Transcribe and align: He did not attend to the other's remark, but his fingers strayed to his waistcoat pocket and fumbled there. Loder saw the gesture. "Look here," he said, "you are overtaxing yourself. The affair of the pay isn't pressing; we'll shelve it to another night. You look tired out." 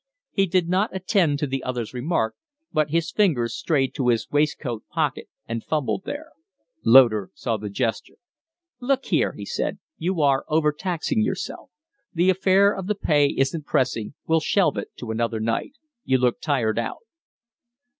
He 0.31 0.47
did 0.47 0.67
not 0.67 0.89
attend 0.95 1.37
to 1.37 1.45
the 1.45 1.61
other's 1.63 1.93
remark, 1.93 2.33
but 2.73 2.89
his 2.89 3.11
fingers 3.11 3.53
strayed 3.53 3.93
to 3.93 4.07
his 4.07 4.27
waistcoat 4.31 4.83
pocket 4.89 5.27
and 5.47 5.63
fumbled 5.63 6.05
there. 6.05 6.31
Loder 6.83 7.29
saw 7.35 7.57
the 7.57 7.69
gesture. 7.69 8.15
"Look 8.79 9.05
here," 9.05 9.33
he 9.33 9.45
said, 9.45 9.77
"you 9.99 10.19
are 10.23 10.43
overtaxing 10.49 11.21
yourself. 11.21 11.69
The 12.15 12.31
affair 12.31 12.73
of 12.75 12.87
the 12.87 12.95
pay 12.95 13.27
isn't 13.27 13.67
pressing; 13.67 14.15
we'll 14.25 14.39
shelve 14.39 14.75
it 14.77 14.89
to 14.97 15.11
another 15.11 15.39
night. 15.39 15.73
You 16.03 16.17
look 16.17 16.41
tired 16.41 16.79
out." 16.79 17.03